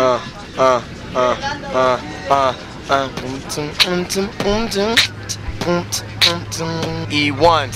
uh, 0.00 0.18
uh, 0.56 0.82
uh, 1.14 1.36
uh, 1.74 2.00
uh, 2.30 2.54
uh. 2.88 3.08
E1. 7.10 7.68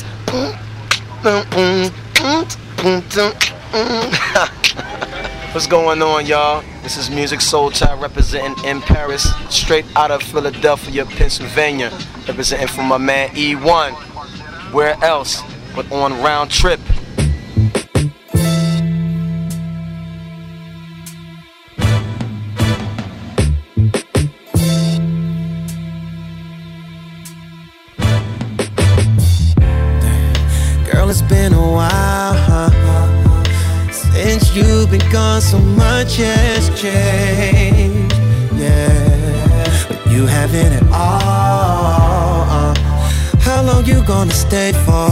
What's 5.52 5.66
going 5.66 6.02
on, 6.02 6.24
y'all? 6.24 6.64
This 6.82 6.96
is 6.96 7.10
Musiq 7.10 7.40
Soulchild 7.40 8.00
representing 8.00 8.64
in 8.64 8.80
Paris, 8.80 9.30
straight 9.50 9.84
out 9.95 10.11
of 10.11 10.22
Philadelphia, 10.22 11.04
Pennsylvania. 11.04 11.91
Representing 12.27 12.68
for 12.68 12.82
my 12.82 12.96
man 12.96 13.29
E1. 13.30 13.93
Where 14.72 14.96
else 15.04 15.43
but 15.77 15.93
on 15.93 16.22
Round 16.22 16.50
Trip? 16.50 16.80
Much 36.04 36.16
has 36.16 36.68
changed, 36.80 38.12
yeah. 38.56 39.86
But 39.88 40.12
you 40.12 40.27
haven't 40.27 40.72
at 40.74 40.82
all. 40.92 42.44
uh. 42.50 42.74
How 43.40 43.62
long 43.62 43.86
you 43.86 44.04
gonna 44.04 44.34
stay 44.34 44.72
for? 44.84 45.08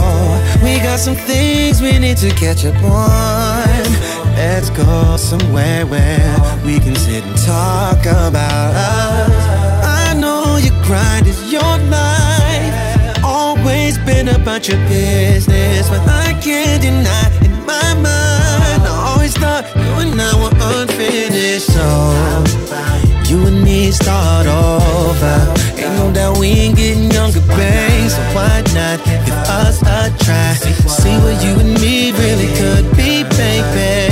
We 0.63 0.77
got 0.87 0.99
some 0.99 1.15
things 1.15 1.81
we 1.81 1.97
need 1.97 2.17
to 2.17 2.29
catch 2.35 2.63
up 2.65 2.75
on. 2.83 3.83
Let's 4.35 4.69
go 4.69 5.17
somewhere 5.17 5.87
where 5.87 6.35
we 6.63 6.79
can 6.79 6.95
sit 6.95 7.23
and 7.23 7.37
talk 7.37 8.01
about 8.05 8.71
us. 8.75 9.33
I 9.83 10.13
know 10.13 10.57
your 10.57 10.77
grind 10.83 11.25
is 11.25 11.51
your 11.51 11.75
life. 11.89 13.23
Always 13.23 13.97
been 13.99 14.27
about 14.29 14.67
your 14.67 14.77
business, 14.87 15.89
but 15.89 16.07
I 16.07 16.39
can't 16.43 16.81
deny 16.83 17.29
in 17.45 17.65
my 17.65 17.93
mind. 17.95 18.52
Thought 19.43 19.65
you 19.75 19.91
and 20.03 20.21
I 20.21 20.31
were 20.39 20.55
unfinished, 20.71 21.67
so 21.67 21.87
you 23.27 23.45
and 23.45 23.61
me 23.61 23.91
start 23.91 24.47
over. 24.47 25.35
Ain't 25.75 25.95
no 25.99 26.13
doubt 26.13 26.37
we 26.37 26.47
ain't 26.47 26.77
getting 26.77 27.11
younger, 27.11 27.41
babe. 27.41 28.09
So 28.09 28.23
why 28.31 28.63
not 28.71 29.03
give 29.03 29.35
us 29.61 29.81
a 29.81 30.15
try? 30.23 30.53
See 30.87 31.17
what 31.23 31.43
you 31.43 31.59
and 31.59 31.73
me 31.81 32.13
really 32.13 32.47
could 32.55 32.87
be, 32.95 33.27
baby. 33.35 34.07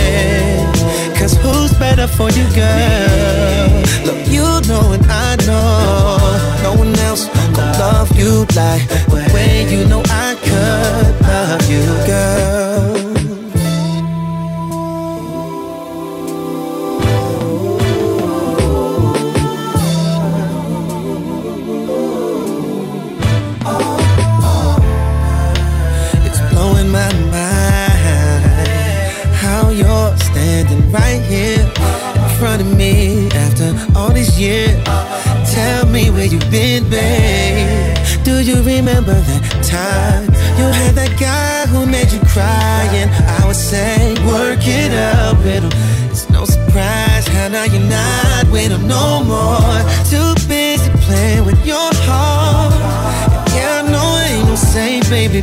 Cause 1.18 1.34
who's 1.44 1.72
better 1.80 2.08
for 2.08 2.30
you, 2.30 2.44
girl? 2.52 3.72
Look, 4.04 4.28
you 4.28 4.44
know 4.68 4.92
and 4.92 5.06
I 5.08 5.38
know. 5.48 6.20
No 6.64 6.74
one 6.76 6.94
else 7.08 7.30
gon' 7.56 7.72
love 7.80 8.12
you 8.20 8.46
like 8.54 8.84
the 9.08 9.32
way 9.34 9.64
you 9.72 9.88
know 9.88 10.04
I 10.08 10.36
could 10.44 11.22
love 11.26 11.64
you, 11.72 11.86
girl. 12.06 12.51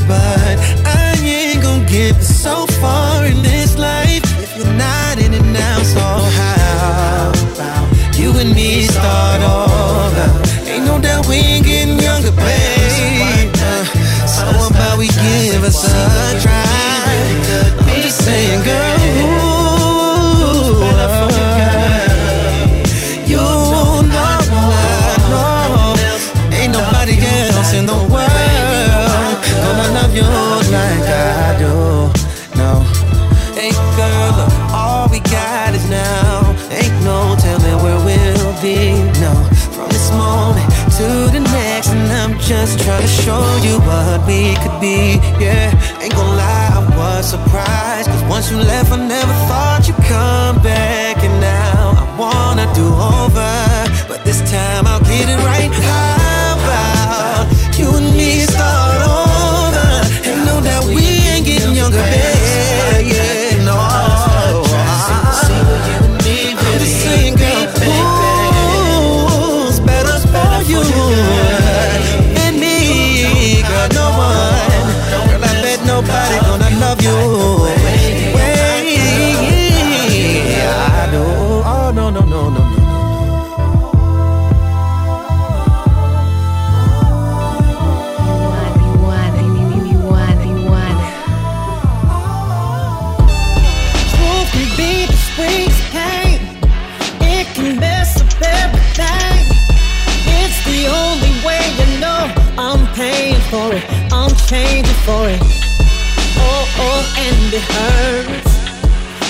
But 0.08 0.56
I 0.86 1.14
ain't 1.22 1.62
gon' 1.62 1.84
get 1.86 2.16
so 2.22 2.66
far 2.80 3.26
in 3.26 3.42
this 3.42 3.76
life 3.76 4.24
if 4.42 4.56
you're 4.56 4.72
not 4.72 5.19
in 5.19 5.34
it 5.34 5.44
now. 5.52 5.78
So 5.82 6.00
how 6.00 7.30
about 7.52 8.19
you 8.19 8.32
and 8.41 8.54
me 8.54 8.82
start 8.82 9.42
over? 9.42 10.26
Ain't 10.70 10.86
no 10.86 10.98
doubt 10.98 11.28
we 11.28 11.36
ain't 11.36 11.66
getting 11.66 11.98
younger, 12.00 12.32
babe. 12.32 13.52
Uh, 13.60 13.84
so 14.26 14.44
how 14.46 14.69
about 14.70 14.98
we 14.98 15.08
give 15.08 15.62
us 15.62 15.84
a 15.84 16.07
trying 42.98 43.06
to 43.06 43.22
show 43.22 43.56
you 43.62 43.78
what 43.81 44.26
we 44.26 44.54
could 44.56 44.81
be. 44.81 45.19
Yeah, 45.42 46.03
ain't 46.03 46.12
gonna 46.12 46.36
lie, 46.36 46.70
I 46.72 46.97
was 46.97 47.31
surprised. 47.31 48.09
Cause 48.09 48.22
once 48.25 48.50
you 48.50 48.59
left, 48.59 48.92
I 48.92 48.97
never 48.97 49.27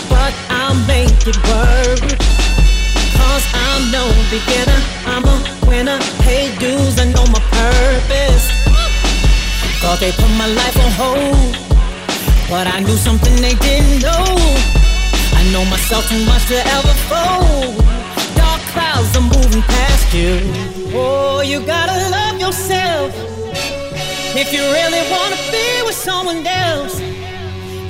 But 0.09 0.33
I'll 0.51 0.79
make 0.87 1.15
it 1.27 1.39
work. 1.49 2.05
Cause 3.19 3.45
I'm 3.55 3.91
no 3.91 4.05
beginner. 4.31 4.81
I'm 5.07 5.25
a 5.25 5.37
winner. 5.67 5.99
Pay 6.25 6.57
dues, 6.59 6.99
I 6.99 7.07
know 7.15 7.27
my 7.27 7.43
purpose. 7.53 8.47
Thought 9.81 9.99
they 10.01 10.13
put 10.13 10.31
my 10.37 10.49
life 10.61 10.77
on 10.85 10.91
hold. 11.01 11.55
But 12.51 12.67
I 12.67 12.81
knew 12.81 12.97
something 12.97 13.35
they 13.37 13.55
didn't 13.55 14.03
know. 14.03 14.25
I 15.39 15.43
know 15.53 15.65
myself 15.67 16.09
too 16.09 16.25
much 16.25 16.47
to 16.49 16.59
ever 16.77 16.95
fold. 17.11 17.77
Dark 18.35 18.61
clouds 18.73 19.15
are 19.17 19.27
moving 19.35 19.63
past 19.63 20.13
you. 20.15 20.41
Oh, 20.95 21.43
you 21.43 21.61
gotta 21.65 21.97
love 22.11 22.41
yourself. 22.41 23.13
If 24.35 24.53
you 24.53 24.63
really 24.63 25.03
wanna 25.11 25.37
be 25.53 25.83
with 25.87 25.95
someone 25.95 26.47
else, 26.47 27.01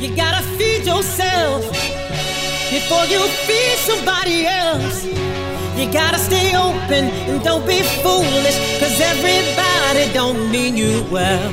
you 0.00 0.14
gotta 0.14 0.42
feed 0.56 0.86
yourself. 0.86 1.64
Before 2.70 3.04
you 3.06 3.20
feed 3.46 3.78
somebody 3.78 4.46
else, 4.46 5.04
you 5.76 5.90
gotta 5.92 6.18
stay 6.18 6.54
open 6.54 7.04
and 7.28 7.42
don't 7.42 7.66
be 7.66 7.82
foolish. 8.02 8.58
Cause 8.78 9.00
everybody 9.00 10.12
don't 10.12 10.50
mean 10.50 10.76
you 10.76 11.04
well. 11.10 11.50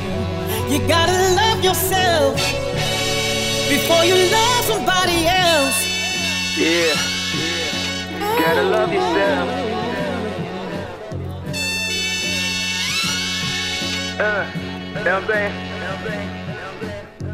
You 0.70 0.80
gotta 0.88 1.18
love 1.36 1.64
yourself 1.64 2.36
before 3.70 4.04
you 4.06 4.16
love 4.16 4.66
somebody 4.66 5.26
else. 5.26 5.78
Yeah. 6.58 6.94
Got 8.20 8.40
gotta 8.42 8.64
love 8.64 8.94
yourself. 8.94 9.50
Uh, 14.18 14.46
you 14.56 15.04
know 15.04 15.20
what 15.20 15.24
I'm 15.24 15.28
saying? 15.28 16.45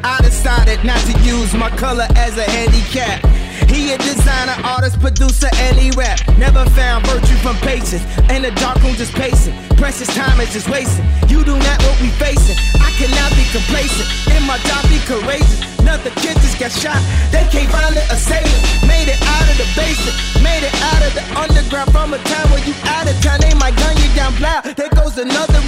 I 0.03 0.21
decided 0.21 0.83
not 0.83 1.00
to 1.06 1.13
use 1.21 1.53
my 1.53 1.69
color 1.77 2.07
as 2.15 2.38
a 2.38 2.44
handicap. 2.44 3.24
He 3.69 3.94
a 3.94 3.98
designer, 3.98 4.57
artist, 4.65 5.00
producer, 5.00 5.48
and 5.63 5.77
he 5.77 5.92
rap. 5.92 6.19
Never 6.38 6.65
found 6.71 7.06
virtue 7.07 7.38
from 7.39 7.56
patience. 7.57 8.03
In 8.30 8.42
the 8.42 8.51
dark 8.59 8.81
room 8.83 8.95
just 8.95 9.13
pacing. 9.13 9.56
Precious 9.77 10.07
time 10.13 10.39
is 10.42 10.51
just 10.51 10.68
wasting. 10.69 11.06
You 11.30 11.45
do 11.45 11.56
not 11.56 11.77
what 11.83 11.95
we 12.01 12.09
facing. 12.19 12.57
I 12.81 12.89
cannot 12.98 13.31
be 13.38 13.45
complacent. 13.53 14.09
In 14.36 14.44
my 14.44 14.57
job, 14.68 14.83
be 14.89 15.00
courageous. 15.07 15.62
Another 15.80 16.12
kid 16.21 16.36
just 16.44 16.59
got 16.59 16.71
shot. 16.71 17.00
They 17.31 17.45
can't 17.50 17.69
find 17.71 17.95
the 17.95 18.03
assailant. 18.12 18.62
Made 18.86 19.07
it 19.07 19.18
out 19.24 19.48
of 19.50 19.57
the 19.57 19.68
basement. 19.77 20.18
Made 20.44 20.65
it 20.65 20.75
out 20.92 21.01
of 21.06 21.12
the 21.13 21.24
underground 21.38 21.92
from 21.92 22.13
a 22.13 22.19
time 22.19 22.48
where 22.51 22.63
you 22.65 22.74
out 22.86 23.07
of 23.07 23.15
town. 23.21 23.39
They 23.42 23.53
might 23.56 23.75
gun 23.77 23.95
you 23.98 24.09
down, 24.13 24.36
blow. 24.36 24.62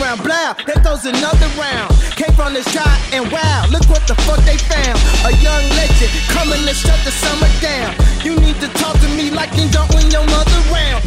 Round, 0.03 0.21
blow. 0.21 0.51
There 0.67 0.83
goes 0.83 1.05
another 1.05 1.47
round. 1.55 1.95
Came 2.19 2.35
from 2.35 2.53
the 2.53 2.61
shot 2.75 3.00
and 3.13 3.23
wow, 3.31 3.65
look 3.71 3.88
what 3.88 4.05
the 4.05 4.15
fuck 4.27 4.44
they 4.44 4.57
found. 4.57 5.00
A 5.23 5.31
young 5.39 5.63
legend 5.79 6.11
coming 6.27 6.59
to 6.67 6.73
shut 6.73 7.00
the 7.07 7.11
summer 7.11 7.47
down. 7.63 7.95
You 8.19 8.35
need 8.35 8.59
to 8.59 8.67
talk 8.83 9.00
to 9.00 9.07
me 9.15 9.31
like 9.31 9.55
you 9.55 9.69
don't 9.71 9.88
win 9.95 10.11
your 10.11 10.25
mother 10.27 10.59
round. 10.75 11.03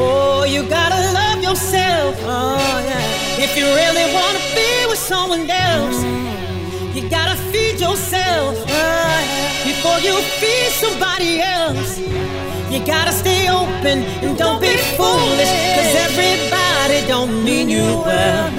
Oh, 0.00 0.44
you 0.48 0.66
gotta 0.66 0.96
love 1.12 1.42
yourself. 1.42 2.16
Oh, 2.24 2.80
yeah. 2.88 3.44
If 3.44 3.54
you 3.54 3.66
really 3.66 4.14
wanna 4.16 4.40
be 4.56 4.88
with 4.88 4.98
someone 4.98 5.44
else, 5.50 6.00
you 6.96 7.06
gotta 7.10 7.36
feed 7.52 7.78
yourself 7.78 8.56
oh, 8.56 8.64
yeah. 8.66 9.64
before 9.68 9.98
you 10.00 10.16
feed 10.40 10.70
somebody 10.72 11.42
else. 11.42 12.00
You 12.70 12.84
gotta 12.84 13.12
stay 13.12 13.48
open 13.48 14.04
and 14.22 14.36
don't 14.36 14.60
be 14.60 14.76
foolish, 14.96 15.52
cause 15.74 15.94
everybody 16.06 17.00
don't 17.08 17.42
mean 17.42 17.70
you 17.70 17.82
well. 18.04 18.52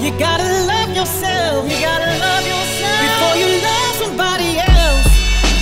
You 0.00 0.10
gotta 0.18 0.48
love 0.66 0.88
yourself, 0.96 1.70
you 1.70 1.78
gotta 1.78 2.16
love 2.16 2.44
yourself 2.48 3.00
before 3.04 3.36
you 3.36 3.48
love 3.60 3.92
somebody 4.02 4.56
else. 4.56 5.06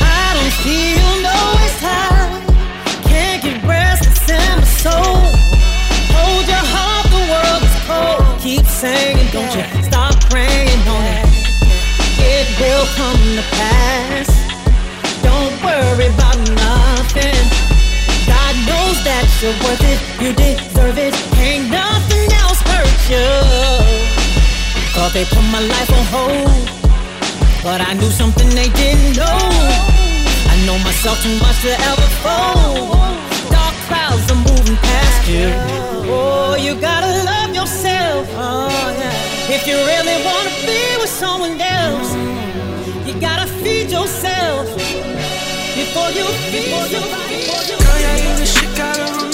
I 0.01 0.27
don't 0.39 0.55
feel 0.63 1.11
no 1.27 1.35
waste 1.59 1.81
time, 1.83 2.31
can't 3.11 3.43
get 3.43 3.59
restless 3.67 4.23
in 4.31 4.39
my 4.39 4.65
soul. 4.85 5.19
Hold 6.15 6.47
your 6.47 6.67
heart, 6.75 7.07
the 7.11 7.23
world 7.27 7.63
is 7.67 7.77
cold. 7.91 8.41
Keep 8.41 8.67
singing, 8.67 9.27
don't 9.33 9.51
you 9.51 9.83
stop 9.83 10.15
praying 10.31 10.83
on 10.87 11.05
it. 11.19 11.27
It 12.23 12.47
will 12.61 12.87
come 12.95 13.19
to 13.35 13.43
pass. 13.51 14.10
You're 19.43 19.57
worth 19.65 19.81
it, 19.81 20.01
you 20.21 20.33
deserve 20.35 20.99
it. 20.99 21.15
Ain't 21.41 21.71
nothing 21.71 22.29
else 22.45 22.61
hurt 22.61 23.01
you. 23.09 23.25
Thought 24.93 25.13
they 25.15 25.25
put 25.25 25.45
my 25.49 25.65
life 25.65 25.91
on 25.97 26.05
hold, 26.13 26.69
but 27.65 27.81
I 27.81 27.95
knew 27.95 28.11
something 28.11 28.49
they 28.51 28.69
didn't 28.77 29.17
know. 29.17 29.41
I 30.53 30.55
know 30.67 30.77
myself 30.85 31.23
too 31.25 31.33
much 31.41 31.57
to 31.65 31.73
ever 31.73 32.09
fold. 32.21 32.93
Dark 33.49 33.75
clouds 33.89 34.29
are 34.29 34.43
moving 34.45 34.77
past 34.77 35.25
you. 35.25 35.49
Oh, 36.05 36.57
you 36.61 36.77
gotta 36.77 37.09
love 37.25 37.55
yourself. 37.55 38.29
Oh, 38.37 38.69
yeah. 39.01 39.57
If 39.57 39.67
you 39.67 39.77
really 39.89 40.21
wanna 40.21 40.53
be 40.69 40.81
with 41.01 41.09
someone 41.09 41.57
else, 41.61 42.13
you 43.09 43.17
gotta 43.19 43.47
feed 43.65 43.89
yourself 43.89 44.69
before 45.73 46.11
you 46.13 46.29
feed 46.53 46.69
somebody. 46.93 47.49
Girl, 47.49 48.01
yeah, 48.05 48.17
you 48.21 48.37
the 48.37 48.45
shit 48.45 48.77
gotta 48.77 49.05
remind 49.05 49.30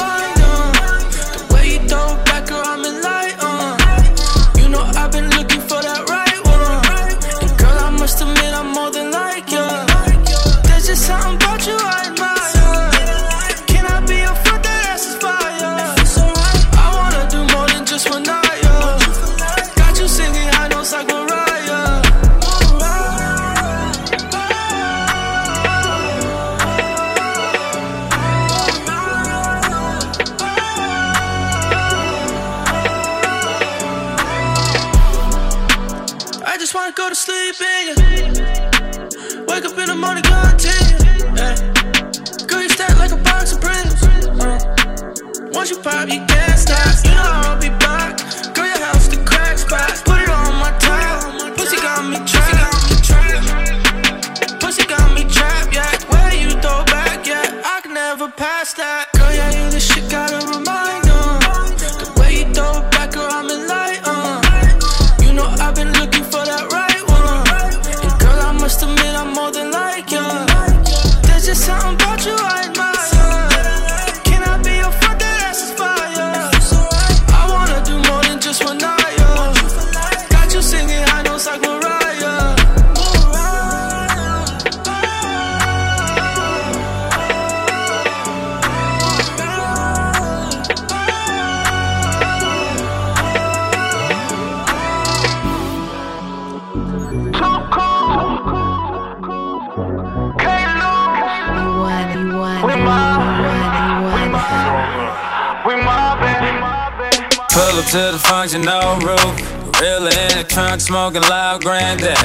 Pull 107.76 107.84
up 107.84 107.90
to 107.90 108.12
the 108.16 108.18
function, 108.18 108.62
no 108.62 108.96
roof. 109.04 109.36
Gorilla 109.76 110.08
in 110.08 110.38
the 110.38 110.46
trunk, 110.48 110.80
smoking 110.80 111.20
loud, 111.20 111.60
granddad. 111.60 112.16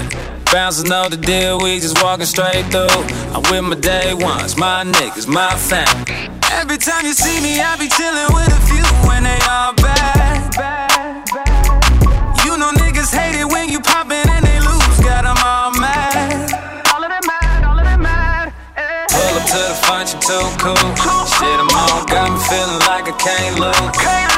Bouncers 0.46 0.86
know 0.86 1.10
the 1.10 1.18
deal, 1.18 1.60
we 1.60 1.78
just 1.82 2.02
walking 2.02 2.26
straight 2.26 2.64
through. 2.72 2.88
I'm 3.36 3.44
with 3.52 3.64
my 3.68 3.76
day 3.76 4.14
ones, 4.14 4.56
my 4.56 4.86
niggas, 4.86 5.28
my 5.28 5.54
family. 5.60 6.32
Every 6.56 6.78
time 6.78 7.06
you 7.06 7.12
see 7.12 7.44
me, 7.44 7.60
I 7.60 7.76
be 7.76 7.90
chillin' 7.92 8.32
with 8.32 8.48
a 8.48 8.62
few 8.64 8.88
when 9.04 9.28
they 9.28 9.40
all 9.44 9.76
bad. 9.76 10.56
Bad, 10.56 11.28
bad. 11.36 12.46
You 12.46 12.56
know 12.56 12.72
niggas 12.72 13.12
hate 13.12 13.36
it 13.36 13.52
when 13.52 13.68
you 13.68 13.82
poppin' 13.82 14.24
and 14.32 14.46
they 14.46 14.60
lose, 14.64 15.00
got 15.04 15.26
'em 15.28 15.36
all 15.44 15.72
mad. 15.76 16.48
All 16.96 17.04
of 17.04 17.12
them 17.12 17.28
mad, 17.28 17.66
all 17.66 17.78
of 17.78 17.84
them 17.84 18.02
mad. 18.02 18.54
Eh. 18.78 19.06
Pull 19.12 19.36
up 19.36 19.46
to 19.52 19.60
the 19.68 19.76
function, 19.84 20.20
too 20.24 20.48
cool. 20.64 20.80
Shit, 21.28 21.60
I'm 21.60 21.68
on, 21.68 22.06
got 22.08 22.32
me 22.32 22.40
feeling 22.40 22.80
like 22.88 23.12
I 23.12 23.16
can't 23.20 23.60
lose. 23.60 24.31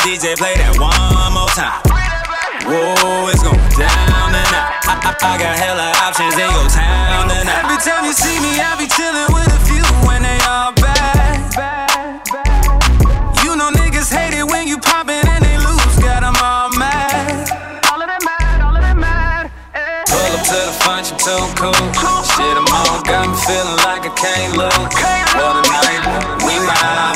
DJ 0.00 0.32
play 0.36 0.56
that 0.56 0.72
one 0.80 1.32
more 1.36 1.48
time. 1.52 1.76
Whoa, 2.64 3.28
it's 3.28 3.42
going 3.44 3.60
down 3.76 4.32
tonight. 4.32 4.72
I, 4.88 4.96
I, 4.96 5.12
I 5.12 5.32
got 5.36 5.54
hella 5.60 5.92
options 6.00 6.34
in 6.40 6.48
your 6.48 6.68
town 6.72 7.28
tonight. 7.28 7.68
Every 7.68 7.80
time 7.84 8.08
you 8.08 8.16
see 8.16 8.40
me, 8.40 8.56
I 8.64 8.80
be 8.80 8.88
chillin' 8.88 9.28
with 9.28 9.52
a 9.52 9.60
few 9.68 9.84
when 10.08 10.24
they 10.24 10.40
all 10.48 10.72
bad. 10.80 12.24
You 13.44 13.56
know 13.60 13.68
niggas 13.76 14.08
hate 14.08 14.32
it 14.32 14.48
when 14.48 14.68
you 14.68 14.78
poppin' 14.80 15.20
and 15.20 15.44
they 15.44 15.56
lose, 15.60 15.96
got 16.00 16.24
'em 16.24 16.36
all 16.40 16.72
mad. 16.80 17.52
All 17.92 18.00
of 18.00 18.08
them 18.08 18.24
mad, 18.24 18.56
all 18.64 18.72
of 18.76 18.80
them 18.80 19.00
mad. 19.04 19.52
Eh. 19.76 20.04
Pull 20.08 20.32
up 20.32 20.42
to 20.48 20.58
the 20.64 20.74
function 20.80 21.16
too 21.20 21.44
cool. 21.60 21.76
Shit, 22.24 22.56
I'm 22.56 22.64
on, 22.72 23.04
got 23.04 23.28
me 23.28 23.36
feeling 23.44 23.76
like 23.84 24.08
I 24.08 24.12
can't 24.16 24.56
lose. 24.56 24.96
What 25.36 25.60
a 25.60 25.62
night, 25.68 26.02
we 26.48 26.56
mobbing, 26.64 27.09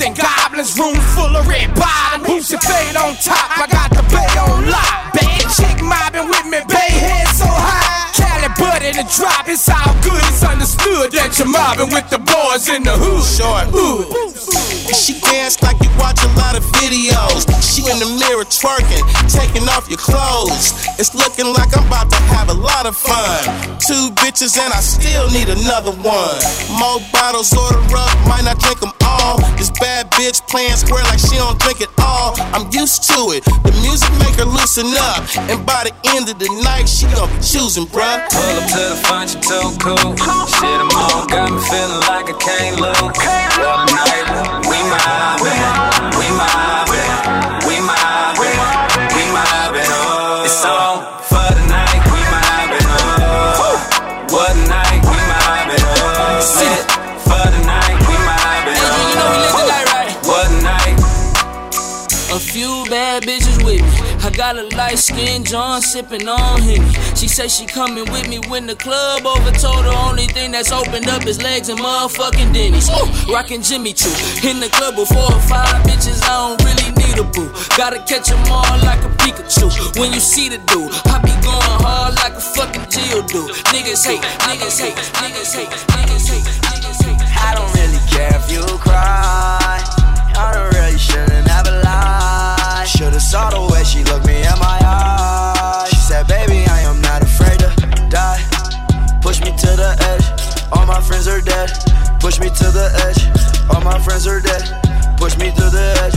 and 0.00 0.16
goblins, 0.16 0.78
room 0.78 0.96
full 1.14 1.36
of 1.36 1.46
red 1.46 1.74
bottoms. 1.74 2.26
Who's 2.26 2.50
your 2.50 2.60
fade 2.60 2.96
on 2.96 3.14
top? 3.16 3.48
I 3.56 3.66
got 3.66 3.90
the 3.90 4.02
bay 4.12 4.28
on 4.36 4.68
lock. 4.68 5.12
Bad 5.14 5.46
chick 5.56 5.82
mobbing 5.82 6.28
with 6.28 6.46
me, 6.46 6.60
bay 6.68 6.92
head 6.92 7.28
so 7.32 7.46
high. 7.48 8.12
Cali 8.12 8.48
butt 8.58 8.82
in 8.82 8.96
the 8.96 9.06
drop, 9.16 9.48
it's 9.48 9.68
all 9.68 9.94
good. 10.02 10.20
It's 10.28 10.44
understood 10.44 11.12
that 11.12 11.38
you're 11.38 11.48
mobbing 11.48 11.92
with 11.92 12.08
the 12.10 12.18
boys 12.18 12.68
in 12.68 12.82
the 12.82 12.92
hood. 12.92 13.24
Short. 13.24 13.68
Hood. 13.72 14.35
She 14.94 15.18
dance 15.20 15.62
like 15.62 15.78
you 15.82 15.90
watch 15.98 16.22
a 16.22 16.30
lot 16.38 16.56
of 16.56 16.64
videos. 16.78 17.46
She 17.62 17.82
in 17.90 17.98
the 17.98 18.06
mirror 18.20 18.44
twerking, 18.44 19.02
taking 19.30 19.66
off 19.68 19.88
your 19.88 19.98
clothes. 19.98 20.72
It's 20.98 21.14
looking 21.14 21.46
like 21.52 21.76
I'm 21.76 21.86
about 21.86 22.10
to 22.10 22.20
have 22.36 22.48
a 22.48 22.54
lot 22.54 22.86
of 22.86 22.96
fun. 22.96 23.42
Two 23.82 24.10
bitches 24.22 24.58
and 24.58 24.72
I 24.72 24.80
still 24.80 25.30
need 25.30 25.48
another 25.48 25.92
one. 26.02 26.38
More 26.78 27.00
bottles 27.12 27.52
order 27.52 27.82
up, 27.96 28.14
might 28.28 28.44
not 28.44 28.58
drink 28.58 28.80
them 28.80 28.92
all. 29.02 29.38
This 29.56 29.70
bad 29.80 30.10
bitch 30.12 30.46
playing 30.48 30.76
square 30.76 31.04
like 31.04 31.18
she 31.18 31.36
don't 31.36 31.58
drink 31.60 31.80
it 31.80 31.90
all. 31.98 32.34
I'm 32.54 32.70
used 32.72 33.04
to 33.10 33.34
it. 33.34 33.44
The 33.44 33.72
music 33.82 34.10
make 34.18 34.36
her 34.38 34.48
loosen 34.48 34.86
up, 35.14 35.22
and 35.50 35.64
by 35.66 35.84
the 35.88 35.94
end 36.14 36.28
of 36.28 36.38
the 36.38 36.48
night, 36.62 36.88
she 36.88 37.06
gon' 37.14 37.28
be 37.30 37.38
choosing, 37.42 37.86
bruh. 37.86 38.22
Pull 38.30 38.56
up 38.58 38.66
to 38.70 38.82
the 38.94 38.98
function 39.06 39.40
too 39.42 39.68
cool. 39.82 40.16
Shit, 40.58 40.78
I'm 40.78 40.90
on, 40.90 41.26
got 41.28 41.50
me 41.50 41.60
feeling 41.70 42.02
like 42.06 42.26
I 42.30 42.36
can't 42.38 42.80
lose. 42.80 43.00
What 43.02 43.90
a 43.90 43.94
night, 43.94 44.66
we 44.76 44.82
mobbing, 44.90 46.18
we 46.18 46.28
mobbing, 46.36 46.66
we 46.70 46.75
got 64.46 64.58
a 64.58 64.76
light 64.76 64.96
skinned 64.96 65.44
John 65.44 65.82
sipping 65.82 66.28
on 66.28 66.62
Henny. 66.62 66.92
She 67.16 67.26
say 67.26 67.48
she 67.48 67.66
coming 67.66 68.06
with 68.12 68.28
me 68.28 68.38
when 68.46 68.66
the 68.66 68.76
club 68.76 69.26
over. 69.26 69.50
Told 69.50 69.84
her 69.84 69.96
only 70.06 70.26
thing 70.26 70.52
that's 70.52 70.70
opened 70.70 71.08
up 71.08 71.26
is 71.26 71.42
legs 71.42 71.68
and 71.68 71.80
motherfucking 71.80 72.52
Denny's. 72.54 72.88
Ooh, 72.88 73.32
rockin' 73.32 73.62
Jimmy 73.62 73.92
Choo. 73.92 74.14
In 74.46 74.60
the 74.60 74.68
club 74.68 74.96
with 74.98 75.08
four 75.08 75.30
or 75.34 75.44
five 75.50 75.82
bitches, 75.82 76.22
I 76.22 76.34
don't 76.46 76.62
really 76.62 76.90
need 76.94 77.18
a 77.18 77.24
boo. 77.34 77.50
Gotta 77.76 77.98
catch 78.06 78.30
'em 78.30 78.38
all 78.52 78.78
like 78.88 79.02
a 79.02 79.10
Pikachu. 79.20 79.66
When 79.98 80.12
you 80.12 80.20
see 80.20 80.48
the 80.48 80.58
dude, 80.70 80.92
I 81.12 81.18
be 81.26 81.34
going 81.42 81.78
hard 81.82 82.14
like 82.22 82.34
a 82.34 82.44
fucking 82.54 82.86
Geodude. 82.94 83.50
Niggas 83.74 84.04
hate, 84.06 84.22
niggas 84.46 84.78
hate, 84.78 84.96
niggas 85.22 85.52
hate, 85.56 85.70
niggas 85.96 86.26
hate, 86.30 86.46
niggas 86.70 87.00
hate. 87.04 87.20
I 87.48 87.50
don't 87.56 87.72
really 87.78 88.02
care 88.14 88.36
if 88.40 88.46
you 88.52 88.62
cry. 88.78 89.82
I 90.38 90.52
don't 90.54 90.70
really 90.74 90.98
shouldn't 90.98 91.48
have 91.48 91.66
a 91.66 91.82
lie. 91.82 92.25
Should've 92.86 93.20
saw 93.20 93.50
the 93.50 93.60
way 93.74 93.82
she 93.84 94.04
looked 94.04 94.26
me 94.26 94.38
in 94.38 94.58
my 94.62 94.78
eyes. 94.80 95.90
She 95.90 95.96
said, 95.96 96.26
baby, 96.28 96.64
I 96.70 96.80
am 96.86 97.02
not 97.02 97.20
afraid 97.20 97.58
to 97.58 97.68
die. 98.08 98.40
Push 99.20 99.42
me 99.42 99.50
to 99.50 99.70
the 99.74 99.92
edge. 100.06 100.24
All 100.72 100.86
my 100.86 101.00
friends 101.02 101.26
are 101.28 101.42
dead. 101.42 101.68
Push 102.20 102.40
me 102.40 102.48
to 102.48 102.66
the 102.70 102.88
edge. 103.04 103.20
All 103.74 103.82
my 103.82 103.98
friends 103.98 104.26
are 104.26 104.40
dead. 104.40 104.64
Push 105.18 105.36
me 105.36 105.50
to 105.50 105.66
the 105.68 105.98
edge. 106.08 106.16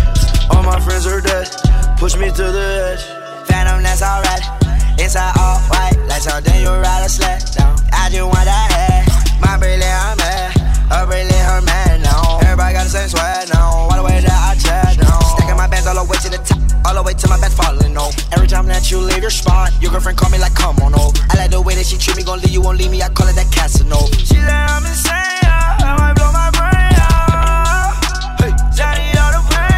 All 0.53 0.63
my 0.63 0.79
friends 0.79 1.05
are 1.05 1.19
dead. 1.19 1.49
Push 1.97 2.15
me 2.15 2.29
to 2.31 2.45
the 2.47 2.67
edge. 2.95 3.03
Phantom, 3.49 3.83
that's 3.83 4.05
alright. 4.05 4.45
Inside 5.01 5.35
all 5.41 5.59
white, 5.73 5.97
like 6.07 6.21
something 6.21 6.53
you 6.61 6.69
ride 6.69 7.03
a 7.03 7.09
sled 7.09 7.43
down. 7.57 7.75
I 7.91 8.07
just 8.13 8.23
want 8.23 8.45
that 8.45 8.69
head. 8.71 9.03
My 9.41 9.57
brilliant, 9.57 9.83
I'm 9.83 10.17
mad. 10.17 10.53
Her 10.87 11.05
brilliant, 11.05 11.43
her 11.49 11.61
man 11.65 12.01
now. 12.03 12.39
Everybody 12.45 12.73
got 12.77 12.83
the 12.85 12.93
same 12.93 13.09
sweat 13.09 13.49
now. 13.51 13.89
All 13.89 13.97
the 13.97 14.03
way 14.03 14.21
that 14.21 14.31
I 14.31 14.55
chat 14.55 14.97
now. 15.01 15.19
Stacking 15.35 15.57
my 15.57 15.67
bands 15.67 15.87
all 15.87 15.97
the 15.97 16.05
way 16.05 16.17
to 16.23 16.29
the. 16.29 16.48
All 16.89 16.95
the 16.95 17.03
way 17.03 17.13
to 17.13 17.27
my 17.29 17.39
bed 17.39 17.51
falling 17.51 17.95
over. 17.95 18.17
Every 18.31 18.47
time 18.47 18.65
that 18.65 18.89
you 18.89 18.97
leave 18.97 19.21
your 19.21 19.29
spot, 19.29 19.69
your 19.79 19.91
girlfriend 19.91 20.17
call 20.17 20.31
me 20.31 20.39
like, 20.39 20.55
come 20.55 20.75
on 20.79 20.95
over. 20.95 21.13
I 21.29 21.37
like 21.37 21.51
the 21.51 21.61
way 21.61 21.75
that 21.75 21.85
she 21.85 21.99
treat 21.99 22.17
me, 22.17 22.23
gon' 22.23 22.39
leave 22.41 22.49
you, 22.49 22.61
won't 22.61 22.79
leave 22.79 22.89
me. 22.89 22.99
I 23.03 23.09
call 23.09 23.27
it 23.27 23.35
that 23.35 23.51
Casanova. 23.53 24.09
She 24.17 24.25
said 24.25 24.49
I'm 24.49 24.83
insane. 24.83 25.13
I 25.13 25.93
might 26.01 26.15
blow 26.17 26.31
my 26.33 26.49
brain 26.49 26.97
out. 26.97 27.93
Hey, 28.41 28.49
Johnny, 28.73 29.05
all 29.21 29.37
the 29.37 29.41
pain 29.53 29.68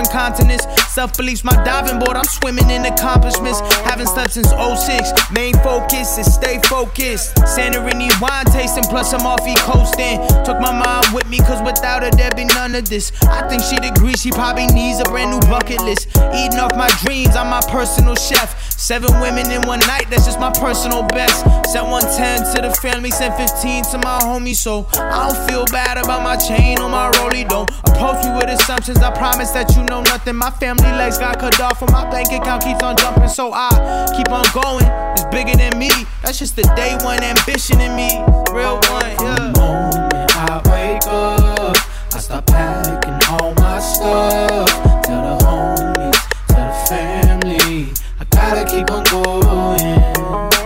different 0.00 0.12
continents. 0.12 0.59
Self 1.00 1.16
belief's 1.16 1.44
my 1.44 1.56
diving 1.64 1.98
board. 1.98 2.14
I'm 2.14 2.24
swimming 2.24 2.68
in 2.68 2.84
accomplishments. 2.84 3.58
Haven't 3.88 4.08
slept 4.08 4.34
since 4.34 4.50
06. 4.50 5.32
Main 5.32 5.54
focus 5.64 6.18
is 6.18 6.34
stay 6.34 6.60
focused. 6.68 7.34
Santorini 7.36 8.12
wine 8.20 8.44
tasting, 8.52 8.84
plus 8.84 9.14
I'm 9.14 9.24
off 9.24 9.40
e 9.48 9.54
coasting. 9.60 10.20
Took 10.44 10.60
my 10.60 10.76
mom 10.76 11.14
with 11.14 11.26
me, 11.30 11.38
cause 11.38 11.62
without 11.64 12.02
her, 12.02 12.10
there'd 12.10 12.36
be 12.36 12.44
none 12.44 12.74
of 12.74 12.86
this. 12.86 13.12
I 13.22 13.48
think 13.48 13.62
she'd 13.62 13.82
agree, 13.82 14.12
she 14.12 14.30
probably 14.30 14.66
needs 14.66 15.00
a 15.00 15.04
brand 15.04 15.30
new 15.30 15.40
bucket 15.48 15.80
list. 15.80 16.08
Eating 16.36 16.60
off 16.60 16.76
my 16.76 16.90
dreams, 17.02 17.34
I'm 17.34 17.48
my 17.48 17.62
personal 17.72 18.14
chef. 18.14 18.70
Seven 18.78 19.08
women 19.20 19.50
in 19.50 19.62
one 19.68 19.80
night, 19.80 20.04
that's 20.10 20.26
just 20.26 20.38
my 20.38 20.52
personal 20.52 21.02
best. 21.04 21.44
Sent 21.72 21.86
110 21.86 22.56
to 22.56 22.68
the 22.68 22.74
family, 22.82 23.10
sent 23.10 23.36
15 23.36 23.84
to 23.92 23.98
my 24.04 24.20
homie, 24.20 24.54
so 24.54 24.86
I 24.94 25.28
don't 25.30 25.48
feel 25.48 25.64
bad 25.72 25.96
about 25.96 26.22
my 26.22 26.36
chain 26.36 26.78
or 26.78 26.90
my 26.90 27.10
rollie. 27.12 27.48
Don't 27.48 27.70
approach 27.88 28.24
me 28.24 28.32
with 28.36 28.48
assumptions. 28.48 28.98
I 28.98 29.10
promise 29.16 29.50
that 29.52 29.76
you 29.76 29.82
know 29.84 30.02
nothing. 30.02 30.36
My 30.36 30.50
family 30.50 30.89
legs 30.90 31.18
got 31.18 31.38
cut 31.38 31.58
off, 31.60 31.82
and 31.82 31.90
my 31.92 32.08
bank 32.10 32.28
account 32.32 32.62
keeps 32.62 32.82
on 32.82 32.96
jumping, 32.96 33.28
so 33.28 33.52
I 33.52 34.06
keep 34.16 34.30
on 34.30 34.44
going. 34.52 34.86
It's 35.12 35.24
bigger 35.26 35.56
than 35.56 35.78
me. 35.78 35.90
That's 36.22 36.38
just 36.38 36.56
the 36.56 36.62
day 36.76 36.96
one 37.02 37.22
ambition 37.22 37.80
in 37.80 37.94
me. 37.96 38.10
Real 38.52 38.78
one, 38.90 39.10
yeah. 39.20 39.52
moment 39.56 40.30
I 40.34 40.60
wake 40.70 41.06
up, 41.06 41.76
I 42.14 42.18
start 42.18 42.46
packing 42.46 43.20
all 43.30 43.54
my 43.54 43.78
stuff. 43.78 44.68
Tell 45.04 45.38
the 45.38 45.44
homies, 45.44 46.18
tell 46.48 46.66
the 46.66 46.74
family, 46.88 47.92
I 48.18 48.24
gotta 48.30 48.64
keep 48.64 48.90
on 48.90 49.04
going. 49.04 50.59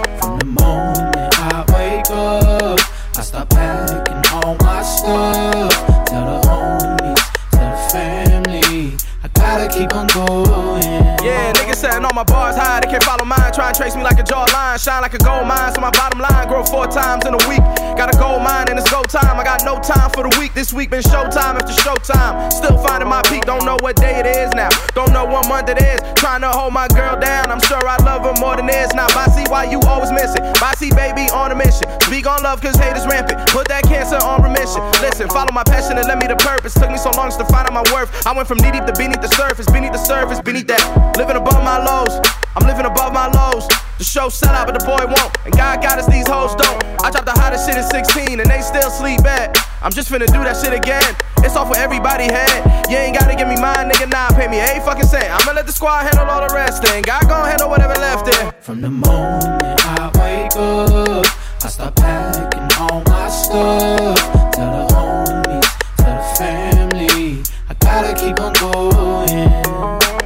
Can't 12.86 13.02
follow 13.02 13.24
mine. 13.24 13.43
Try 13.64 13.70
and 13.70 13.76
trace 13.80 13.96
me 13.96 14.02
like 14.04 14.20
a 14.20 14.22
jaw 14.22 14.44
line, 14.52 14.78
shine 14.78 15.00
like 15.00 15.14
a 15.14 15.24
gold 15.24 15.48
mine. 15.48 15.72
So 15.72 15.80
my 15.80 15.88
bottom 15.88 16.20
line 16.20 16.48
grow 16.48 16.62
four 16.64 16.84
times 16.84 17.24
in 17.24 17.32
a 17.32 17.40
week. 17.48 17.64
Got 17.96 18.12
a 18.12 18.16
gold 18.20 18.44
mine 18.44 18.68
and 18.68 18.76
it's 18.78 18.90
go 18.92 19.00
time. 19.00 19.40
I 19.40 19.44
got 19.44 19.64
no 19.64 19.80
time 19.80 20.10
for 20.12 20.28
the 20.28 20.36
week. 20.36 20.52
This 20.52 20.70
week 20.70 20.90
been 20.90 21.00
showtime 21.00 21.56
after 21.56 21.72
showtime. 21.72 22.52
Still 22.52 22.76
finding 22.84 23.08
my 23.08 23.22
peak, 23.22 23.48
don't 23.48 23.64
know 23.64 23.78
what 23.80 23.96
day 23.96 24.20
it 24.20 24.26
is 24.26 24.52
now. 24.52 24.68
Don't 24.92 25.14
know 25.14 25.24
what 25.24 25.48
month 25.48 25.70
it 25.70 25.80
is. 25.80 25.96
Trying 26.20 26.42
to 26.42 26.52
hold 26.52 26.74
my 26.74 26.88
girl 26.88 27.16
down. 27.16 27.48
I'm 27.48 27.60
sure 27.64 27.80
I 27.80 27.96
love 28.04 28.28
her 28.28 28.36
more 28.38 28.54
than 28.54 28.66
this. 28.66 28.92
Now, 28.92 29.08
Bossy, 29.16 29.48
why 29.48 29.64
you 29.64 29.80
always 29.88 30.12
missing? 30.12 30.44
Bossy, 30.60 30.92
baby, 30.92 31.32
on 31.32 31.48
a 31.50 31.56
mission. 31.56 31.88
Speak 32.04 32.28
on 32.28 32.42
love, 32.42 32.60
cause 32.60 32.76
hate 32.76 33.00
is 33.00 33.06
rampant. 33.08 33.48
Put 33.48 33.68
that 33.68 33.84
cancer 33.84 34.20
on 34.20 34.44
remission. 34.44 34.84
Listen, 35.00 35.24
follow 35.32 35.56
my 35.56 35.64
passion 35.64 35.96
and 35.96 36.04
let 36.04 36.20
me 36.20 36.26
the 36.28 36.36
purpose. 36.36 36.74
Took 36.74 36.92
me 36.92 36.98
so 36.98 37.08
long 37.16 37.32
to 37.32 37.48
find 37.48 37.64
out 37.64 37.72
my 37.72 37.86
worth. 37.96 38.12
I 38.26 38.36
went 38.36 38.46
from 38.46 38.58
knee 38.58 38.76
deep 38.76 38.84
to 38.84 38.92
beneath 38.92 39.24
the 39.24 39.32
surface, 39.32 39.64
beneath 39.72 39.96
the 39.96 40.04
surface, 40.04 40.36
beneath 40.44 40.68
that. 40.68 41.16
Living 41.16 41.40
above 41.40 41.64
my 41.64 41.80
lows. 41.80 42.20
I'm 42.56 42.68
living 42.68 42.86
above 42.86 43.12
my 43.12 43.26
lows. 43.26 43.63
The 43.98 44.04
show 44.04 44.28
sell 44.28 44.54
out, 44.54 44.66
but 44.66 44.78
the 44.78 44.84
boy 44.84 45.06
won't. 45.06 45.32
And 45.44 45.54
God 45.54 45.80
got 45.80 45.98
us, 45.98 46.06
these 46.06 46.26
hoes 46.26 46.54
don't. 46.56 46.82
I 47.04 47.10
dropped 47.10 47.26
the 47.26 47.38
hottest 47.38 47.66
shit 47.66 47.76
at 47.76 47.90
16, 47.90 48.40
and 48.40 48.50
they 48.50 48.60
still 48.60 48.90
sleep 48.90 49.22
bad. 49.22 49.56
I'm 49.82 49.92
just 49.92 50.10
finna 50.10 50.26
do 50.26 50.42
that 50.42 50.56
shit 50.56 50.72
again. 50.72 51.14
It's 51.44 51.56
off 51.56 51.68
with 51.68 51.78
everybody 51.78 52.24
head. 52.24 52.90
You 52.90 52.96
ain't 52.96 53.18
gotta 53.18 53.36
give 53.36 53.46
me 53.46 53.56
mine, 53.60 53.90
nigga. 53.90 54.10
Nah, 54.10 54.30
pay 54.30 54.48
me 54.48 54.58
a 54.58 54.80
fucking 54.80 55.06
cent. 55.06 55.30
I'ma 55.30 55.52
let 55.52 55.66
the 55.66 55.72
squad 55.72 56.02
handle 56.02 56.24
all 56.24 56.46
the 56.46 56.52
rest. 56.54 56.82
Then 56.82 57.02
God 57.02 57.28
gon' 57.28 57.46
handle 57.46 57.68
whatever 57.68 57.94
left 57.94 58.24
there. 58.32 58.52
From 58.62 58.80
the 58.80 58.90
moment 58.90 59.62
I 59.84 60.10
wake 60.18 60.56
up, 60.56 61.26
I 61.62 61.68
start 61.68 61.94
packing 61.96 62.68
all 62.80 63.02
my 63.06 63.28
stuff. 63.28 64.18
Tell 64.52 64.72
the 64.72 64.94
homies, 64.94 65.68
tell 65.98 66.16
the 66.16 66.24
family, 66.36 67.42
I 67.68 67.74
gotta 67.74 68.14
keep 68.14 68.40
on 68.40 68.52
going. 68.54 69.62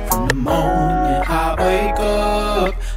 From 0.09 0.29
the 0.29 0.35
moment 0.35 1.29
I 1.29 1.55
wake 1.59 1.99
up, 1.99 2.38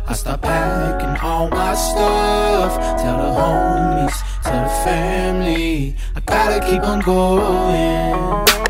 I 0.08 0.13
start 0.13 0.41
packing 0.41 1.15
all 1.21 1.47
my 1.50 1.76
stuff. 1.76 2.74
Tell 3.02 3.17
the 3.17 3.32
homies, 3.39 4.17
tell 4.43 4.63
the 4.63 4.69
family, 4.84 5.95
I 6.15 6.19
gotta 6.21 6.60
keep 6.65 6.84
on 6.84 7.00
going. 7.02 8.61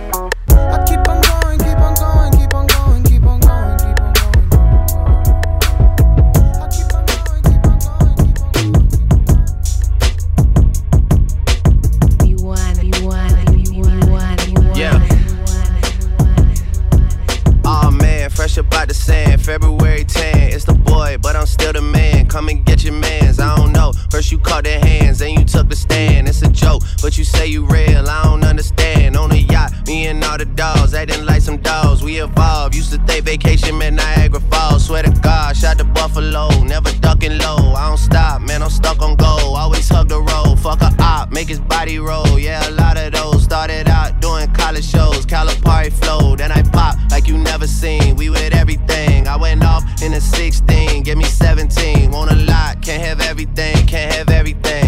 Vacation 33.22 33.78
meant 33.78 33.96
Niagara 33.96 34.42
Falls. 34.52 34.86
Swear 34.86 35.04
to 35.04 35.12
God, 35.22 35.56
shot 35.56 35.78
the 35.78 35.84
Buffalo, 35.84 36.50
never 36.64 36.92
ducking 37.00 37.38
low. 37.38 37.74
I 37.74 37.88
don't 37.88 37.98
stop, 37.98 38.42
man. 38.42 38.62
I'm 38.62 38.70
stuck 38.70 39.02
on 39.02 39.16
goal. 39.16 39.56
Always 39.56 39.88
hug 39.88 40.10
the 40.10 40.22
road. 40.22 40.60
Fuck 40.60 40.82
a 40.82 40.92
op, 41.00 41.32
make 41.32 41.48
his 41.48 41.60
body 41.60 42.00
roll. 42.00 42.40
Yeah, 42.40 42.68
a 42.68 42.72
lot 42.72 42.98
of 42.98 43.14
those 43.14 43.44
started 43.44 43.88
out 43.88 44.20
doing 44.22 44.52
college 44.54 44.86
shows. 44.86 45.26
Calipari 45.26 45.92
flow, 45.92 46.36
then 46.36 46.52
I 46.52 46.62
pop 46.64 46.96
like 47.12 47.28
you 47.28 47.38
never 47.38 47.68
seen. 47.68 48.16
We 48.16 48.30
with 48.30 48.54
everything. 48.54 49.28
I 49.28 49.38
went 49.38 49.64
off 49.64 49.84
in 50.02 50.14
a 50.14 50.22
16, 50.22 51.04
give 51.04 51.18
me 51.18 51.26
17. 51.26 52.12
Want 52.12 52.32
a 52.32 52.36
lot, 52.36 52.82
can't 52.82 53.02
have 53.02 53.22
everything, 53.22 53.76
can't 53.88 54.14
have 54.14 54.30
everything. 54.30 54.81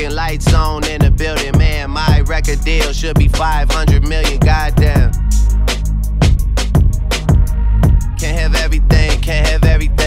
Fucking 0.00 0.16
lights 0.16 0.54
on 0.54 0.86
in 0.86 1.00
the 1.00 1.10
building, 1.10 1.56
man. 1.58 1.90
My 1.90 2.22
record 2.26 2.60
deal 2.64 2.92
should 2.92 3.18
be 3.18 3.28
500 3.28 4.06
million, 4.08 4.38
goddamn. 4.38 5.12
Can't 8.18 8.38
have 8.38 8.54
everything, 8.54 9.20
can't 9.20 9.46
have 9.46 9.64
everything. 9.64 9.99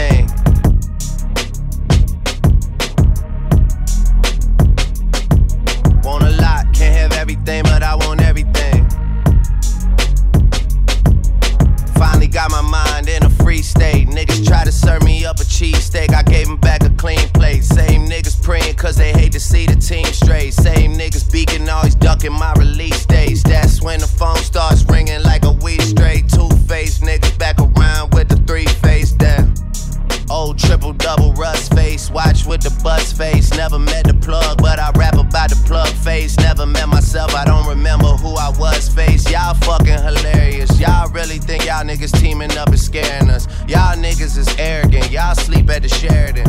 Arrogant. 44.58 45.10
Y'all 45.10 45.34
sleep 45.34 45.68
at 45.70 45.82
the 45.82 45.88
Sheridan. 45.88 46.46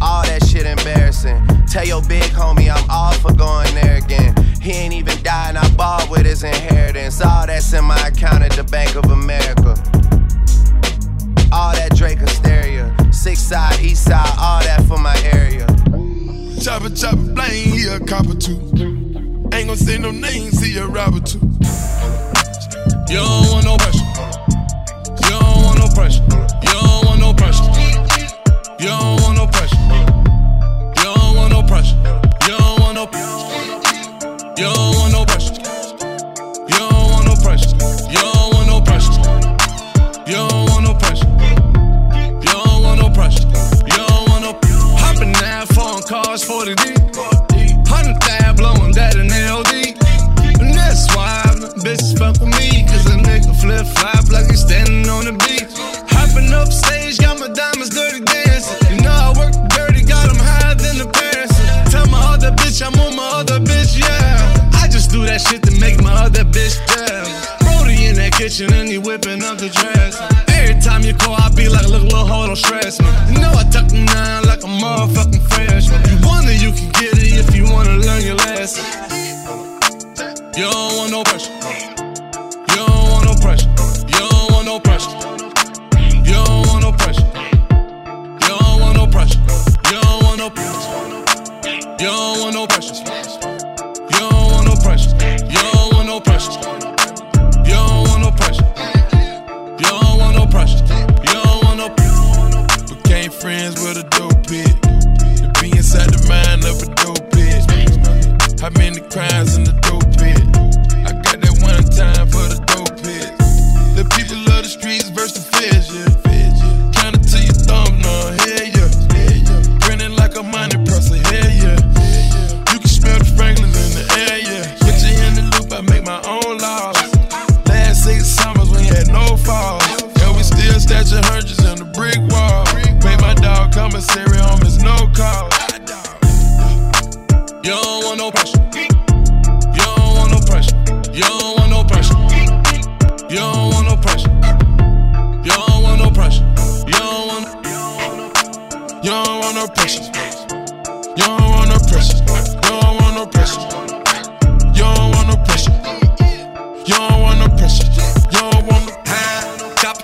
All 0.00 0.24
that 0.24 0.44
shit 0.44 0.66
embarrassing. 0.66 1.40
Tell 1.66 1.84
your 1.84 2.02
big 2.02 2.24
homie 2.32 2.70
I'm 2.72 2.88
all 2.90 3.12
for 3.12 3.32
going 3.32 3.74
there 3.74 3.96
again. 3.96 4.34
He 4.60 4.72
ain't 4.72 4.94
even 4.94 5.22
dying, 5.22 5.56
I 5.56 5.68
bought 5.74 6.10
with 6.10 6.26
his 6.26 6.42
inheritance. 6.42 7.20
All 7.20 7.46
that's 7.46 7.72
in 7.72 7.84
my 7.84 7.98
account 8.08 8.42
at 8.42 8.52
the 8.52 8.64
Bank 8.64 8.96
of 8.96 9.06
America. 9.10 9.74
All 11.52 11.72
that 11.74 11.94
Drake 11.96 12.18
hysteria. 12.18 12.94
Six 13.12 13.40
side, 13.40 13.80
east 13.80 14.04
side, 14.04 14.34
all 14.38 14.60
that 14.62 14.84
for 14.88 14.98
my 14.98 15.16
area. 15.32 15.66
Chopper, 16.60 16.90
chopper, 16.90 17.16
blame, 17.16 17.72
he 17.72 17.86
a 17.86 18.00
copper 18.00 18.34
too. 18.34 18.60
Ain't 19.52 19.68
gonna 19.68 19.76
say 19.76 19.98
no 19.98 20.10
names, 20.10 20.60
he 20.60 20.76
a 20.78 20.86
robber 20.86 21.20
too. 21.20 21.40
You 23.08 23.18
don't 23.18 23.52
want 23.52 23.64
no 23.64 23.76
pressure. 23.76 24.41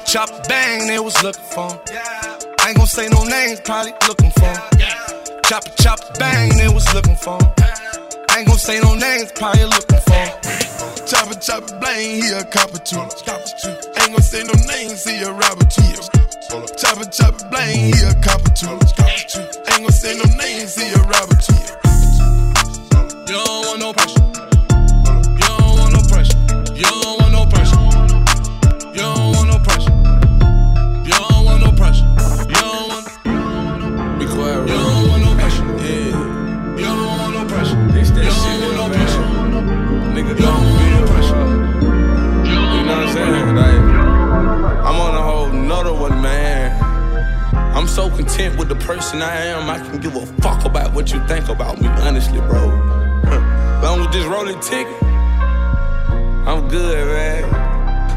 Chop, 0.08 0.48
bang, 0.48 0.86
they 0.86 0.98
was 0.98 1.22
looking 1.22 1.44
for 1.52 1.68
'em. 1.70 1.78
I 2.60 2.68
ain't 2.68 2.76
gonna 2.78 2.86
say 2.86 3.08
no 3.08 3.24
names, 3.24 3.60
probably 3.60 3.92
looking 4.08 4.30
for 4.30 4.46
'em. 4.46 4.62
Chop, 5.44 5.64
chop, 5.76 6.00
bang, 6.18 6.48
they 6.56 6.68
was 6.68 6.88
looking 6.94 7.14
for 7.14 7.36
'em. 7.36 7.52
I 8.30 8.38
ain't 8.38 8.46
gonna 8.46 8.58
say 8.58 8.80
no 8.80 8.94
names, 8.94 9.30
probably 9.34 9.64
looking 9.64 10.00
for 10.00 10.14
'em. 10.14 10.30
Chopper, 11.06 11.34
chopper, 11.34 11.78
blame, 11.78 12.22
he 12.22 12.30
a 12.32 12.42
copper 12.42 12.78
too. 12.78 13.00
Ain't 13.00 14.12
gonna 14.12 14.22
say 14.22 14.44
no 14.44 14.54
names, 14.72 15.04
he 15.04 15.22
a 15.24 15.30
robber 15.30 15.66
too. 15.66 15.82
Chopper, 16.80 17.04
chopper, 17.04 17.44
blame, 17.50 17.92
he 17.92 18.02
a 18.04 18.14
copper 18.24 18.50
too. 18.52 18.78
Ain't 19.68 19.82
gonna 19.84 19.92
say 19.92 20.14
no 20.16 20.24
names, 20.36 20.74
he 20.74 20.88
a 20.88 21.02
robber 21.02 21.36
too. 21.36 21.60
You 23.28 23.44
don't 23.44 23.66
want 23.66 23.80
no 23.80 23.92
pressure. 23.92 24.24
You 25.36 25.48
don't 25.52 25.78
want 25.78 25.92
no 25.92 26.00
pressure. 26.08 26.38
You 26.74 26.84
don't 26.84 27.20
want 27.20 27.27
I'm 47.88 47.94
so 47.94 48.10
content 48.10 48.58
with 48.58 48.68
the 48.68 48.74
person 48.74 49.22
I 49.22 49.46
am, 49.46 49.70
I 49.70 49.78
can 49.78 49.98
give 49.98 50.14
a 50.14 50.26
fuck 50.42 50.66
about 50.66 50.92
what 50.92 51.10
you 51.10 51.26
think 51.26 51.48
about 51.48 51.80
me, 51.80 51.88
honestly, 51.88 52.38
bro. 52.38 52.66
Long 53.82 54.00
as 54.00 54.12
this 54.12 54.26
rolling 54.26 54.60
ticket, 54.60 55.02
I'm 55.02 56.68
good, 56.68 57.06
man. 57.06 57.57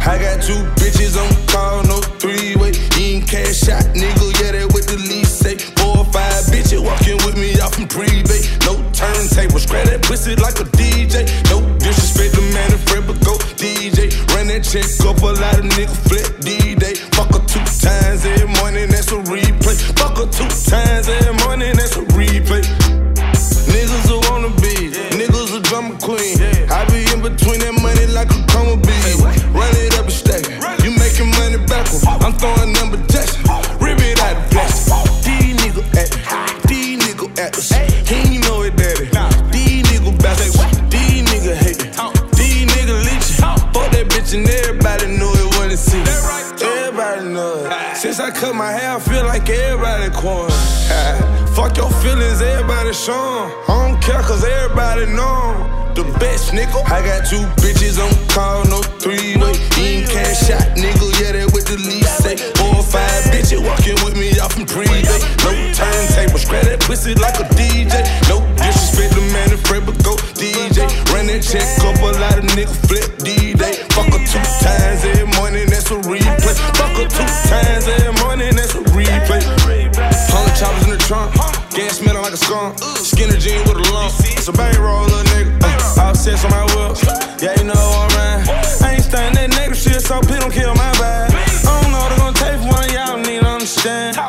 I 0.01 0.17
got 0.17 0.41
two 0.41 0.57
bitches 0.81 1.13
on 1.13 1.29
call, 1.45 1.83
no 1.85 2.01
three 2.17 2.55
way. 2.55 2.73
Eating 2.97 3.21
cash 3.21 3.69
out, 3.69 3.85
nigga, 3.93 4.33
yeah, 4.41 4.57
that 4.57 4.73
with 4.73 4.89
the 4.89 4.97
lease 4.97 5.29
say. 5.29 5.61
Four 5.77 6.01
or 6.01 6.05
five 6.09 6.41
bitches 6.49 6.81
walking 6.81 7.21
with 7.21 7.37
me 7.37 7.53
off 7.61 7.77
from 7.77 7.85
pre-bay. 7.85 8.41
No 8.65 8.81
turntable, 8.97 9.61
scratch 9.61 9.93
that 9.93 10.01
pussy 10.01 10.33
like 10.41 10.57
a 10.57 10.65
DJ. 10.73 11.29
No 11.53 11.61
disrespect 11.77 12.33
the 12.33 12.41
man 12.49 12.73
in 12.73 12.81
front, 12.81 13.13
but 13.13 13.21
go 13.21 13.37
DJ. 13.61 14.09
Run 14.33 14.49
that 14.49 14.65
check 14.65 14.89
up, 15.05 15.21
a 15.21 15.37
lot 15.37 15.61
of 15.61 15.69
nigga 15.69 15.93
flip 16.09 16.25
D-Day. 16.41 16.97
Fuck 17.13 17.37
her 17.37 17.45
two 17.45 17.61
times 17.61 18.25
every 18.25 18.49
morning, 18.57 18.89
that's 18.89 19.13
a 19.13 19.21
replay. 19.29 19.77
Fuck 20.01 20.17
her 20.17 20.25
two 20.33 20.49
times 20.65 21.13
every 21.13 21.37
morning, 21.45 21.77
that's 21.77 21.93
a 21.93 22.03
replay. 22.17 22.65
Niggas 23.69 24.09
who 24.09 24.17
wanna 24.33 24.49
be, 24.65 24.89
niggas 25.13 25.53
a 25.53 25.61
drama 25.61 25.93
queen. 26.01 26.41
I 26.73 26.89
be 26.89 27.05
in 27.13 27.21
between 27.21 27.61
that 27.61 27.77
throwing 32.41 32.73
number 32.73 32.97
Jackson. 33.07 33.45
Rip 33.79 34.01
it 34.01 34.19
out 34.19 34.33
the 34.35 34.43
plastic. 34.49 34.97
These 35.21 35.55
niggas 35.61 35.87
at 35.93 36.67
These 36.67 36.97
niggas 36.99 37.39
at 37.39 37.55
us. 37.55 37.69
He 38.09 38.15
ain't 38.15 38.43
know 38.43 38.63
it, 38.63 38.75
daddy. 38.75 39.05
These 39.53 39.85
niggas 39.85 40.17
bastards. 40.17 40.57
These 40.89 41.23
niggas 41.29 41.59
hate 41.61 41.81
it. 41.85 41.93
These 42.33 42.65
niggas 42.73 43.01
leeching. 43.05 43.45
Fuck 43.73 43.91
that 43.93 44.05
bitch 44.09 44.33
and 44.33 44.49
everybody 44.49 45.05
know 45.17 45.31
it 45.37 45.51
it 45.71 45.77
see. 45.77 46.01
Everybody 46.65 47.29
know 47.29 47.65
it. 47.65 47.97
Since 47.97 48.19
I 48.19 48.31
cut 48.31 48.55
my 48.55 48.71
hair, 48.71 48.95
I 48.95 48.99
feel 48.99 49.23
like 49.25 49.47
everybody 49.47 50.09
corn. 50.11 50.49
Fuck 51.55 51.77
your 51.77 51.91
feelings, 52.01 52.41
everybody 52.41 52.93
show 52.93 53.13
'em. 53.13 53.51
I 53.69 53.87
don't 53.87 54.01
care 54.01 54.21
cause 54.23 54.43
everybody 54.43 55.05
know 55.05 55.91
the 55.93 56.03
best, 56.19 56.51
nigga. 56.51 56.79
I 56.89 56.99
got 57.05 57.27
two 57.29 57.43
bitches 57.61 57.99
on 57.99 58.11
call, 58.29 58.65
no 58.65 58.81
three 59.03 59.37
way. 59.37 59.53
Eating 59.77 60.07
cash 60.09 60.49
out, 60.49 60.75
nigga. 60.75 61.05
Yeah, 61.19 61.31
that 61.33 61.50
lead 61.77 62.05
say. 62.05 62.35
Four 62.57 62.75
or 62.75 62.83
five 62.83 63.23
bitches 63.31 63.63
walking 63.63 63.95
with 64.03 64.15
me 64.17 64.37
off 64.39 64.53
from 64.53 64.65
pre-day. 64.65 65.19
No 65.43 65.51
turntable, 65.71 66.39
scratch 66.39 66.65
that 66.67 66.79
pussy 66.81 67.13
like 67.15 67.39
a 67.39 67.47
DJ. 67.55 68.03
No 68.27 68.43
disrespect 68.59 69.15
the 69.15 69.23
man 69.31 69.51
in 69.51 69.59
Fred, 69.63 69.85
but 69.85 69.97
go 70.03 70.15
DJ. 70.35 70.87
Run 71.13 71.27
that 71.27 71.43
check 71.43 71.65
up, 71.85 71.99
a 72.01 72.17
lot 72.19 72.37
of 72.37 72.45
niggas 72.55 72.75
flip 72.87 73.07
D-Day. 73.23 73.87
Fuck 73.95 74.11
her 74.11 74.23
two 74.25 74.43
times 74.63 75.03
every 75.05 75.27
morning, 75.39 75.67
that's 75.69 75.91
a 75.91 75.99
replay. 76.03 76.55
Fuck 76.75 76.95
her 76.99 77.07
two 77.07 77.31
times 77.47 77.87
every 77.87 78.13
morning, 78.23 78.55
that's 78.55 78.75
a 78.75 78.83
replay. 78.91 79.41
Hundred 80.31 80.55
choppers 80.55 80.83
in 80.85 80.91
the 80.91 81.01
trunk, 81.07 81.33
gas 81.71 81.99
smelling 81.99 82.21
like 82.21 82.33
a 82.33 82.41
skunk. 82.41 82.79
Skinner 82.79 83.37
jean 83.37 83.61
with 83.67 83.77
a 83.77 83.85
lump, 83.93 84.13
it's 84.23 84.47
a 84.47 84.53
bang 84.53 84.75
roll, 84.79 85.03
little 85.03 85.23
nigga. 85.35 85.51
Uh, 85.63 86.03
all 86.07 86.15
sets 86.15 86.43
on 86.45 86.51
my 86.51 86.63
whip, 86.75 86.97
yeah, 87.41 87.55
you 87.57 87.65
know 87.65 87.75
I'm 87.75 88.09
right. 88.15 88.81
I 88.81 88.93
ain't 88.95 89.03
starting 89.03 89.35
that 89.35 89.49
negative 89.55 89.77
shit, 89.77 90.01
so 90.01 90.19
please 90.21 90.39
don't 90.39 90.51
kill 90.51 90.73
my 90.75 90.90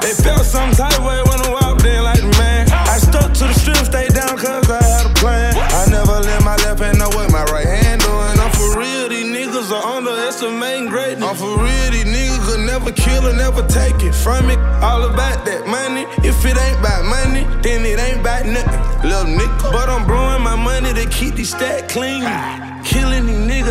They 0.02 0.14
felt 0.14 0.44
some 0.44 0.72
type 0.72 0.98
of 0.98 1.04
way 1.04 1.22
when 1.22 1.38
I 1.40 1.50
walked 1.50 1.84
in 1.84 2.02
like 2.02 2.20
the 2.20 2.34
man. 2.38 2.66
I 2.72 2.98
stuck 2.98 3.32
to 3.34 3.44
the 3.44 3.54
strip, 3.54 3.76
stay 3.86 4.08
down, 4.08 4.36
cause 4.36 4.68
I 4.68 4.82
had 4.82 5.06
a 5.06 5.14
plan. 5.14 5.54
I 5.56 5.86
never 5.90 6.18
let 6.20 6.42
my 6.42 6.56
left 6.56 6.80
hand 6.80 6.98
know 6.98 7.08
what 7.10 7.30
my 7.30 7.44
right 7.54 7.66
hand 7.66 8.00
doing. 8.02 8.36
I'm 8.42 8.50
for 8.52 8.78
real, 8.78 9.08
these 9.08 9.26
niggas 9.26 9.70
are 9.70 9.84
underestimating 9.96 10.88
greatness. 10.88 11.28
I'm 11.28 11.36
for 11.36 11.54
real, 11.62 11.90
these 11.94 12.04
niggas 12.04 12.42
could 12.46 12.66
never 12.66 12.90
kill 12.92 13.26
or 13.28 13.32
never 13.32 13.62
take 13.68 14.02
it 14.02 14.14
from 14.14 14.46
me. 14.46 14.54
All 14.82 15.04
about 15.04 15.44
that 15.46 15.66
money. 15.66 16.04
If 16.26 16.44
it 16.44 16.58
ain't 16.58 16.78
about 16.80 17.04
money, 17.04 17.44
then 17.62 17.86
it 17.86 17.98
ain't 17.98 18.20
about 18.20 18.46
nothing. 18.46 19.08
Little 19.08 19.30
nigga. 19.30 19.72
But 19.72 19.88
I'm 19.88 20.06
blowing 20.06 20.42
my 20.42 20.56
money 20.56 20.92
to 20.92 21.06
keep 21.08 21.34
these 21.34 21.50
stack 21.54 21.88
clean. 21.88 22.24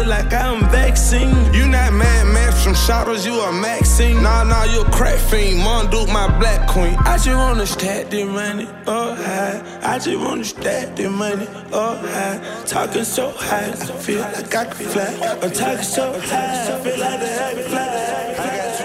Niggas 0.02 0.08
like 0.08 0.34
I'm 0.34 0.62
vaccine. 0.70 1.54
You 1.54 1.68
not 1.68 1.94
mad, 1.94 2.34
man, 2.34 2.52
from 2.52 2.74
shadows, 2.74 3.26
you 3.26 3.40
a 3.40 3.52
Maxine. 3.52 4.22
Nah, 4.22 4.44
nah, 4.44 4.64
you 4.64 4.82
a 4.82 4.86
crack 4.92 5.20
fiend. 5.20 5.60
Mon 5.60 5.90
Duke, 5.90 6.10
my 6.10 6.28
black 6.40 6.68
queen. 6.68 6.96
I 7.00 7.18
just 7.18 7.30
wanna 7.30 7.66
stack 7.66 8.10
this 8.10 8.26
money 8.26 8.68
up 8.88 9.18
high. 9.18 9.62
I 9.84 10.00
just 10.00 10.18
wanna 10.20 10.44
stack 10.44 10.96
this 10.96 11.10
money 11.10 11.48
up 11.74 12.00
high. 12.00 12.40
Talking 12.66 13.04
so 13.04 13.32
high, 13.32 13.72
I 13.72 13.76
feel 13.76 14.22
like 14.22 14.56
I 14.56 14.66
can 14.66 14.88
fly. 14.88 15.38
I'm 15.42 15.52
talking 15.52 15.84
so 15.84 16.20
high, 16.20 16.74
I 16.74 16.80
feel 16.84 17.00
like 17.00 17.22
I 17.22 17.54
can 17.54 17.64
fly. 17.64 18.81